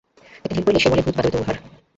[0.37, 1.69] একটা ঢিল পড়িলে সে বলে, ভূত বা দৈত উহা ফেলিয়াছে।